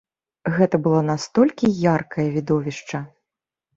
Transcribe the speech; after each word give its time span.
Гэта 0.55 0.77
было 0.87 1.01
настолькі 1.11 1.71
яркае 1.95 2.27
відовішча! 2.39 3.07